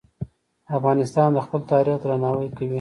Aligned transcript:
افغانستان 0.77 1.29
د 1.33 1.37
خپل 1.45 1.61
تاریخ 1.71 1.95
درناوی 1.99 2.47
کوي. 2.57 2.69